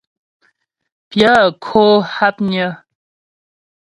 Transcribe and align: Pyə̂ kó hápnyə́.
Pyə̂ 1.09 1.39
kó 1.63 1.81
hápnyə́. 2.13 2.69